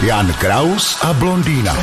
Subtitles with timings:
[0.00, 1.76] Jan Kraus a blondýna.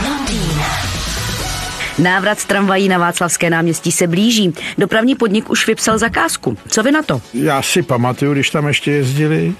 [2.00, 4.54] Návrat z tramvají na Václavské náměstí se blíží.
[4.78, 6.58] Dopravní podnik už vypsal zakázku.
[6.68, 7.22] Co vy na to?
[7.34, 9.54] Já si pamatuju, když tam ještě jezdili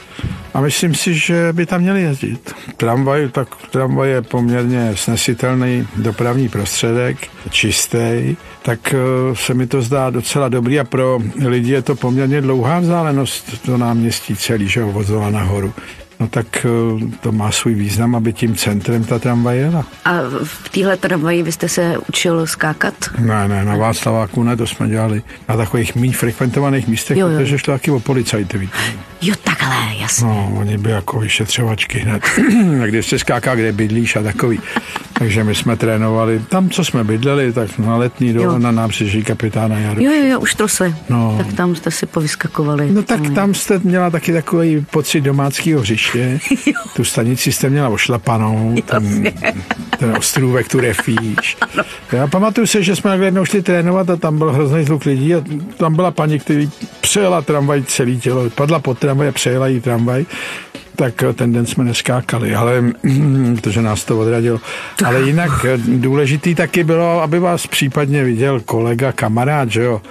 [0.54, 2.56] a myslím si, že by tam měli jezdit.
[2.78, 7.18] Tramvaj, tak tramvaj je poměrně snesitelný dopravní prostředek,
[7.50, 12.42] čistý, tak eh, se mi to zdá docela dobrý a pro lidi je to poměrně
[12.42, 15.74] dlouhá vzdálenost do náměstí celý, že ho nahoru
[16.24, 19.86] no tak eh, to má svůj význam, aby tím centrem ta tramvaj jela.
[20.06, 20.12] A
[20.44, 22.94] v téhle tramvaji vy jste se učil skákat?
[23.20, 27.38] Ne, ne, na Václaváku ne, to jsme dělali na takových méně frekventovaných místech, jo, jo.
[27.38, 28.78] protože šlo taky o policajty, víte.
[29.22, 30.28] Jo, takhle, jasně.
[30.28, 32.24] No, oni by jako vyšetřovačky hned.
[32.86, 34.60] kde se skáká, kde bydlíš a takový.
[35.14, 39.80] Takže my jsme trénovali tam, co jsme bydleli, tak na letní do, na nábřeží kapitána
[39.80, 40.04] Jaru.
[40.04, 40.96] Jo, jo, jo, už trosli.
[41.10, 41.36] No.
[41.38, 42.92] Tak tam jste si povyskakovali.
[42.92, 46.40] No tak tam jste měla taky takový pocit domáckého hřiště.
[46.96, 49.34] tu stanici jste měla ošlapanou, ten,
[50.00, 51.58] ten ostrůvek, tu refíš.
[52.12, 55.44] Já pamatuju se, že jsme jednou šli trénovat a tam byl hrozný zvuk lidí a
[55.78, 56.70] tam byla paní, který
[57.02, 60.26] přejela tramvaj celý tělo, padla pod tramvaj a přejela jí tramvaj
[60.96, 62.84] tak ten den jsme neskákali, ale
[63.56, 64.60] protože nás to odradilo.
[65.06, 70.02] Ale jinak důležitý taky bylo, aby vás případně viděl kolega, kamarád, že jo.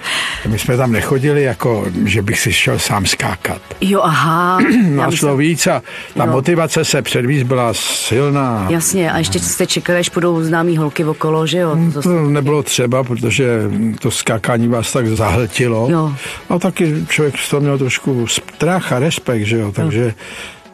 [0.47, 3.61] My jsme tam nechodili jako, že bych si šel sám skákat.
[3.81, 4.59] Jo, aha.
[4.89, 5.81] Nás šlo víc a
[6.17, 6.31] ta jo.
[6.31, 8.67] motivace se předvíz byla silná.
[8.69, 11.77] Jasně, a ještě jste čekali, až budou známý holky okolo, že jo?
[11.93, 13.61] To, to nebylo třeba, protože
[13.99, 15.87] to skákání vás tak zahltilo.
[15.91, 16.15] Jo.
[16.49, 20.11] A taky člověk z toho měl trošku strach a respekt, že jo, takže jo.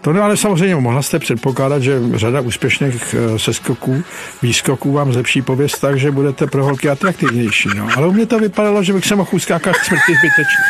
[0.01, 4.03] To no, ale samozřejmě mohla jste předpokládat, že řada úspěšných eh, seskoků,
[4.41, 7.69] výskoků vám zlepší pověst tak, že budete pro holky atraktivnější.
[7.75, 7.87] No.
[7.95, 10.63] Ale u mě to vypadalo, že bych se mohl uskákat smrti zbytečně.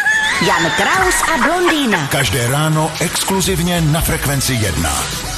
[0.48, 2.08] Jan Kraus a blondýna.
[2.08, 5.29] Každé ráno exkluzivně na Frekvenci 1.